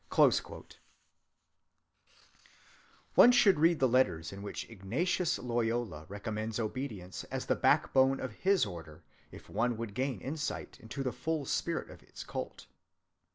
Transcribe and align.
(186) 0.09 0.79
One 3.13 3.31
should 3.31 3.59
read 3.59 3.77
the 3.79 3.87
letters 3.87 4.33
in 4.33 4.41
which 4.41 4.67
Ignatius 4.67 5.37
Loyola 5.37 6.07
recommends 6.09 6.59
obedience 6.59 7.23
as 7.25 7.45
the 7.45 7.55
backbone 7.55 8.19
of 8.19 8.31
his 8.31 8.65
order, 8.65 9.03
if 9.31 9.47
one 9.47 9.77
would 9.77 9.93
gain 9.93 10.19
insight 10.19 10.79
into 10.79 11.03
the 11.03 11.13
full 11.13 11.45
spirit 11.45 11.91
of 11.91 12.01
its 12.01 12.23
cult. 12.23 12.65